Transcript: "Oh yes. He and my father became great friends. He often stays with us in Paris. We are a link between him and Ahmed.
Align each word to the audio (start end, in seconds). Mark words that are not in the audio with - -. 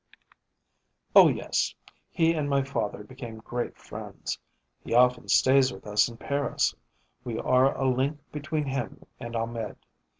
"Oh 1.15 1.27
yes. 1.27 1.75
He 2.09 2.33
and 2.33 2.49
my 2.49 2.63
father 2.63 3.03
became 3.03 3.37
great 3.37 3.77
friends. 3.77 4.39
He 4.83 4.95
often 4.95 5.27
stays 5.27 5.71
with 5.71 5.85
us 5.85 6.09
in 6.09 6.17
Paris. 6.17 6.73
We 7.23 7.37
are 7.37 7.77
a 7.77 7.87
link 7.87 8.19
between 8.31 8.65
him 8.65 9.05
and 9.19 9.35
Ahmed. 9.35 9.75